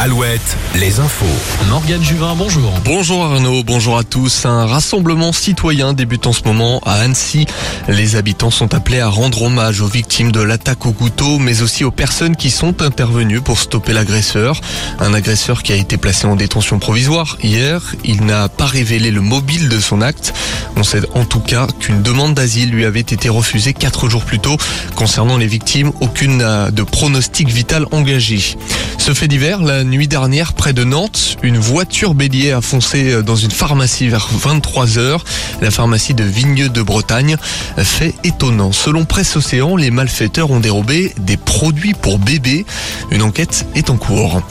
[0.00, 1.26] Alouette, les infos.
[1.68, 2.72] Morgane Juvin, bonjour.
[2.84, 4.46] Bonjour Arnaud, bonjour à tous.
[4.46, 7.46] Un rassemblement citoyen débute en ce moment à Annecy.
[7.88, 11.82] Les habitants sont appelés à rendre hommage aux victimes de l'attaque au couteau, mais aussi
[11.82, 14.60] aux personnes qui sont intervenues pour stopper l'agresseur.
[15.00, 17.82] Un agresseur qui a été placé en détention provisoire hier.
[18.04, 20.32] Il n'a pas révélé le mobile de son acte.
[20.76, 24.38] On sait en tout cas qu'une demande d'asile lui avait été refusée quatre jours plus
[24.38, 24.58] tôt.
[24.94, 26.38] Concernant les victimes, aucune
[26.70, 28.56] de pronostic vital engagé.
[29.08, 33.36] Ce fait divers, la nuit dernière, près de Nantes, une voiture bélier a foncé dans
[33.36, 35.24] une pharmacie vers 23 heures.
[35.62, 37.38] La pharmacie de Vigneux de Bretagne.
[37.78, 38.70] Fait étonnant.
[38.70, 42.66] Selon Presse Océan, les malfaiteurs ont dérobé des produits pour bébés.
[43.10, 44.42] Une enquête est en cours.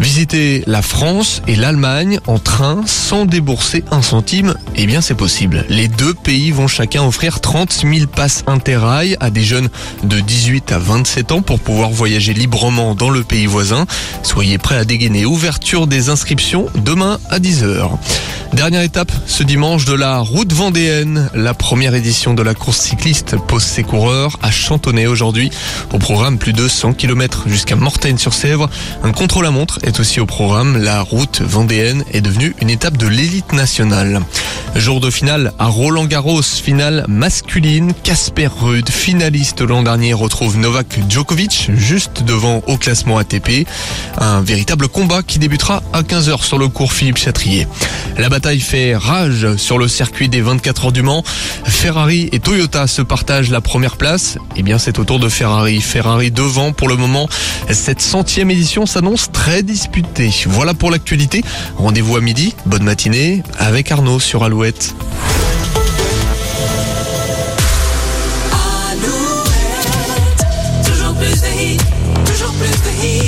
[0.00, 5.64] Visiter la France et l'Allemagne en train sans débourser un centime, eh bien c'est possible.
[5.68, 9.68] Les deux pays vont chacun offrir 30 000 passes interrail à des jeunes
[10.02, 13.86] de 18 à 27 ans pour pouvoir voyager librement dans le pays voisin.
[14.22, 17.90] Soyez prêts à dégainer ouverture des inscriptions demain à 10h.
[18.54, 21.28] Dernière étape ce dimanche de la route vendéenne.
[21.34, 25.50] La première édition de la course cycliste pose ses coureurs à Chantonnay aujourd'hui.
[25.92, 28.70] Au programme plus de 100 km jusqu'à Mortagne-sur-Sèvre.
[29.02, 30.82] Un contrôle à montre est aussi au programme.
[30.82, 34.20] La route vendéenne est devenue une étape de l'élite nationale.
[34.76, 37.92] Jour de finale à Roland Garros, finale masculine.
[38.02, 43.68] Casper Ruud, finaliste l'an dernier, retrouve Novak Djokovic juste devant au classement ATP.
[44.18, 47.68] Un véritable combat qui débutera à 15h sur le cours Philippe Chatrier.
[48.18, 51.22] La bataille fait rage sur le circuit des 24 heures du Mans.
[51.64, 54.38] Ferrari et Toyota se partagent la première place.
[54.56, 55.80] Eh bien, c'est au tour de Ferrari.
[55.80, 57.28] Ferrari devant pour le moment.
[57.70, 60.30] Cette centième édition s'annonce très disputée.
[60.46, 61.44] Voilà pour l'actualité.
[61.76, 62.54] Rendez-vous à midi.
[62.66, 64.63] Bonne matinée avec Arnaud sur Alouette.
[64.64, 64.94] Alouette.
[70.86, 71.82] Toujours plus de hit,
[72.24, 73.23] toujours plus de hit.